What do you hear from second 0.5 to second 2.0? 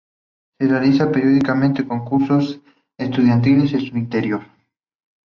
Se realizan periódicamente